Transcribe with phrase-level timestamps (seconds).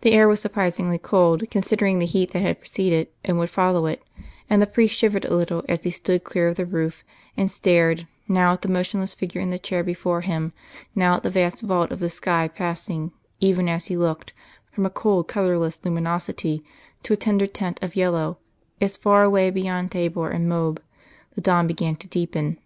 [0.00, 4.02] The air was surprisingly cold, considering the heat that had preceded and would follow it,
[4.48, 7.04] and the priest shivered a little as he stood clear of the roof,
[7.36, 10.54] and stared, now at the motionless figure in the chair before him,
[10.94, 14.32] now at the vast vault of the sky passing, even as he looked,
[14.72, 16.64] from a cold colourless luminosity
[17.02, 18.38] to a tender tint of yellow,
[18.80, 20.82] as far away beyond Thabor and Moab
[21.34, 22.56] the dawn began to deepen.